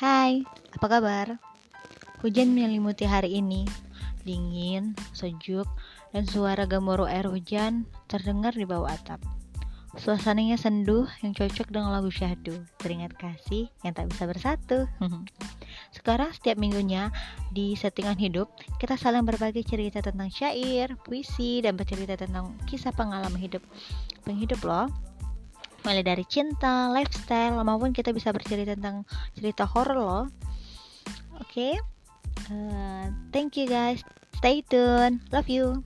[0.00, 1.36] Hai, apa kabar?
[2.24, 3.68] Hujan menyelimuti hari ini.
[4.24, 5.68] Dingin, sejuk,
[6.16, 9.20] dan suara gemuruh air hujan terdengar di bawah atap.
[10.00, 14.88] Suasananya senduh yang cocok dengan lagu syahdu, teringat kasih yang tak bisa bersatu.
[15.92, 17.12] Sekarang setiap minggunya
[17.52, 18.48] di settingan hidup,
[18.80, 23.60] kita saling berbagi cerita tentang syair, puisi, dan bercerita tentang kisah pengalaman hidup
[24.24, 24.88] penghidup loh
[25.82, 29.04] mulai dari cinta, lifestyle, maupun kita bisa bercerita tentang
[29.36, 30.24] cerita horor loh.
[31.40, 31.74] Oke, okay?
[32.52, 34.04] uh, thank you guys,
[34.38, 35.80] stay tune, love you.